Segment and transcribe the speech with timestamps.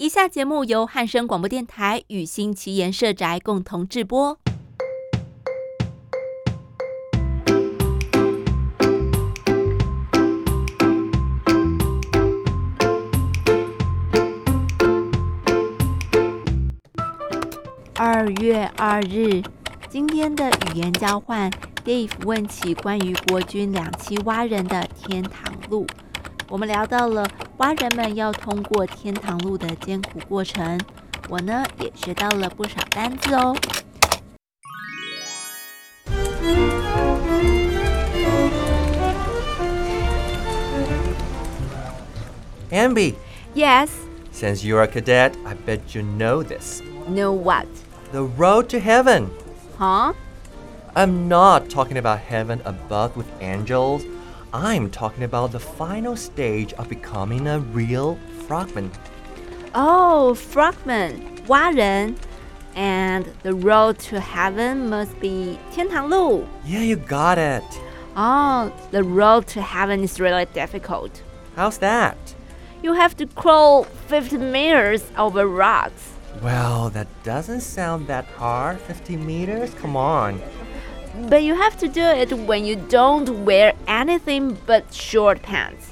[0.00, 4.38] 以下节目由汉声广播电台与新奇言社宅共同制播。
[17.94, 19.42] 二月二日，
[19.90, 21.50] 今天的语言交换
[21.84, 25.86] ，Dave 问起关于国军两栖蛙人的天堂路。
[26.48, 27.28] 我们聊到了
[27.59, 30.79] 蛙人们要通过天堂路的艰苦过程，
[31.29, 33.55] 我呢也学到了不少单字哦。
[42.71, 43.15] Amby,
[43.53, 43.89] Yes,
[44.33, 46.81] since you're a cadet, I bet you know this.
[47.07, 47.67] know what?
[48.11, 49.29] The road to heaven.
[49.77, 50.13] Huh?
[50.93, 54.03] I'm not talking about heaven above with angels.
[54.53, 58.91] I'm talking about the final stage of becoming a real frogman.
[59.73, 62.15] Oh, frogman, 蛙人。
[62.75, 66.45] And the road to heaven must be 天堂路。
[66.65, 67.63] Yeah, you got it.
[68.17, 71.21] Oh, the road to heaven is really difficult.
[71.55, 72.17] How's that?
[72.81, 76.11] You have to crawl 50 meters over rocks.
[76.41, 78.79] Well, that doesn't sound that hard.
[78.79, 79.73] 50 meters?
[79.75, 80.41] Come on.
[81.28, 85.90] But you have to do it when you don't wear anything but short pants.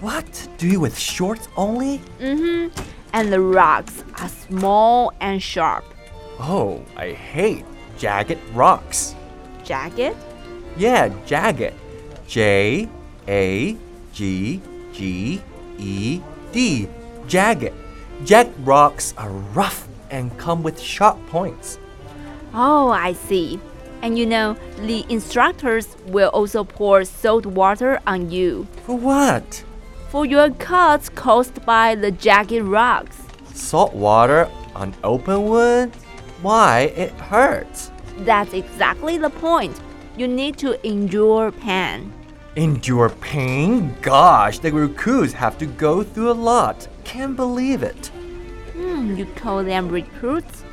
[0.00, 0.48] What?
[0.58, 1.98] Do you with shorts only?
[2.18, 2.78] Mm-hmm.
[3.12, 5.84] And the rocks are small and sharp.
[6.38, 7.64] Oh, I hate
[7.98, 9.14] jagged rocks.
[9.64, 10.16] Jagged?
[10.76, 11.74] Yeah, jagged.
[12.26, 12.88] J
[13.26, 13.76] A
[14.12, 14.60] G
[14.92, 15.42] G
[15.78, 16.20] E
[16.52, 16.88] D.
[17.26, 17.74] Jagged.
[18.24, 21.78] Jagged rocks are rough and come with sharp points.
[22.54, 23.60] Oh, I see.
[24.02, 29.64] And you know, the instructors will also pour salt water on you For what?
[30.08, 33.18] for your cuts caused by the jagged rocks.
[33.52, 35.92] Salt water on open wood?
[36.40, 36.92] Why?
[36.96, 37.90] It hurts.
[38.20, 39.78] That's exactly the point.
[40.16, 42.10] You need to endure pain.
[42.56, 43.94] Endure pain?
[44.00, 46.88] Gosh, the recruits have to go through a lot.
[47.04, 48.06] Can't believe it.
[48.74, 50.64] Hmm, you call them recruits?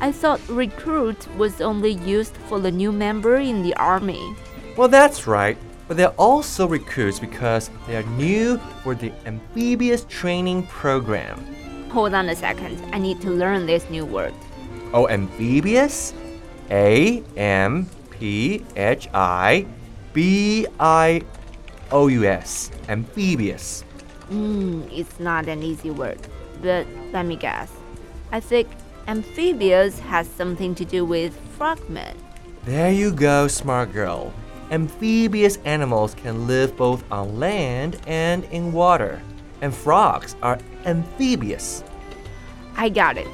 [0.00, 4.34] I thought recruit was only used for the new member in the army.
[4.76, 5.58] Well, that's right.
[5.88, 11.44] But they're also recruits because they are new for the amphibious training program.
[11.90, 12.80] Hold on a second.
[12.94, 14.32] I need to learn this new word.
[14.92, 16.14] Oh, amphibious?
[16.70, 19.66] A M P H I
[20.12, 21.22] B I
[21.90, 22.70] O U S.
[22.88, 23.82] Amphibious.
[24.28, 26.20] Hmm, it's not an easy word,
[26.62, 27.72] but let me guess.
[28.30, 28.68] I think
[29.07, 32.15] amphibious has something to do with frogmen.
[32.65, 34.33] There you go, smart girl.
[34.71, 39.21] Amphibious animals can live both on land and in water.
[39.61, 41.83] And frogs are amphibious.
[42.75, 43.27] I got it.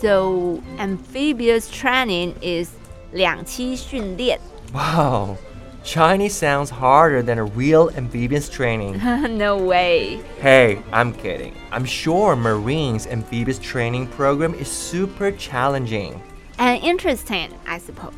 [0.00, 2.70] So amphibious training is
[3.12, 4.38] 两栖训练.
[4.72, 5.36] Wow,
[5.83, 8.97] Chinese sounds harder than a real amphibious training.
[9.37, 10.21] no way.
[10.39, 11.55] Hey, I'm kidding.
[11.71, 16.21] I'm sure Marine's amphibious training program is super challenging.
[16.59, 18.13] And interesting, I suppose.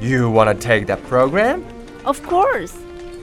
[0.00, 1.66] You want to take that program?
[2.04, 2.78] Of course.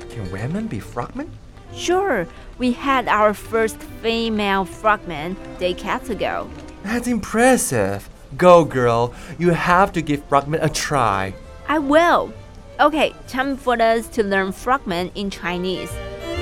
[0.10, 1.32] Can women be frogmen?
[1.74, 6.50] Sure, we had our first female frogman decades ago.
[6.84, 8.10] That's impressive.
[8.36, 9.14] Go, girl.
[9.38, 11.34] You have to give frogmen a try.
[11.68, 12.34] I will.
[12.80, 15.90] Okay, time for us to learn frogman in Chinese.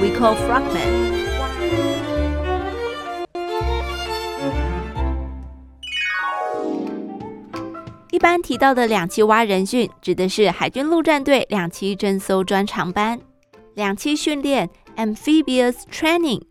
[0.01, 1.15] We call frogman.
[8.11, 13.17] 一般提到的两栖蛙人训，指的是海军陆战队两栖侦搜专长班。
[13.73, 16.41] 两栖训练 （amphibious training）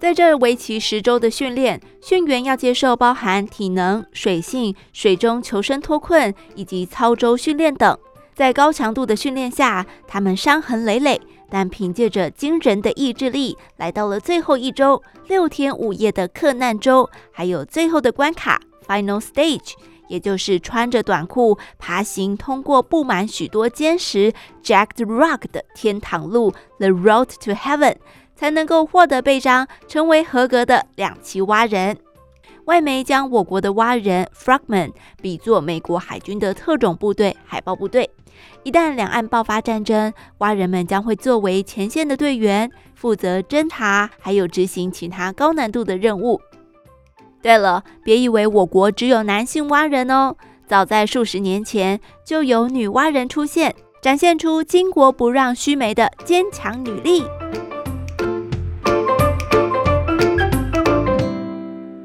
[0.00, 7.96] 在这为期十周的训练，训员要接受包含体能、水性、水中求生脱困以及操舟训练等。
[8.40, 11.20] 在高强度的训练下，他们伤痕累累，
[11.50, 19.74] 但凭借着惊人的意志力，来到了最后一周六天五夜的克难周，还有最后的关卡 （final stage），
[20.08, 24.32] 也就是穿着短裤爬行通过布满许多坚实
[24.64, 27.96] （jagged rock） 的天堂路 （the road to heaven），
[28.34, 31.94] 才能够获得臂章，成为合格的两栖蛙人。
[32.64, 38.08] 外媒将我国的蛙人 （frogman） 比作美国海军的特种部队海豹部队。
[38.62, 46.40] 一旦两岸爆发战争，蛙人们将会作为前线的队员，负责侦查，还有执行其他高难度的任务。
[47.42, 57.24] 对了，别以为我国只有男性蛙人哦，早在数十年前就有女蛙人出现，展现出巾帼不让须眉的坚强女力。